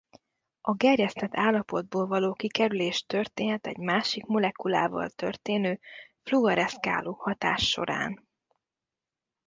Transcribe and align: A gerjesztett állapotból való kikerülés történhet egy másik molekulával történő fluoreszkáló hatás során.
A 0.61 0.73
gerjesztett 0.73 1.35
állapotból 1.35 2.07
való 2.07 2.33
kikerülés 2.33 3.05
történhet 3.05 3.67
egy 3.67 3.77
másik 3.77 4.25
molekulával 4.25 5.09
történő 5.09 5.79
fluoreszkáló 6.23 7.13
hatás 7.13 7.69
során. 7.69 8.27